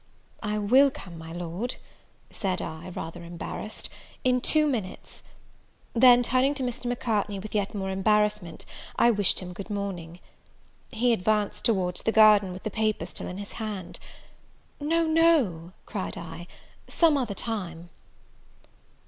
"I 0.41 0.57
will 0.57 0.89
come, 0.89 1.19
my 1.19 1.31
Lord," 1.31 1.75
said 2.31 2.59
I, 2.59 2.89
rather 2.89 3.23
embarrassed, 3.23 3.87
"in 4.23 4.41
two 4.41 4.65
minutes." 4.65 5.21
Then, 5.93 6.23
turning 6.23 6.55
to 6.55 6.63
Mr. 6.63 6.85
Macartney, 6.85 7.37
with 7.37 7.53
yet 7.53 7.75
more 7.75 7.91
embarrassment, 7.91 8.65
I 8.95 9.11
wished 9.11 9.41
him 9.41 9.53
good 9.53 9.69
morning. 9.69 10.19
He 10.89 11.13
advanced 11.13 11.65
towards 11.65 12.01
the 12.01 12.11
garden, 12.11 12.51
with 12.51 12.63
the 12.63 12.71
paper 12.71 13.05
still 13.05 13.27
in 13.27 13.37
his 13.37 13.51
hand. 13.51 13.99
"No, 14.79 15.05
no," 15.05 15.71
cried 15.85 16.17
I, 16.17 16.47
"some 16.87 17.15
other 17.15 17.35
time." 17.35 17.91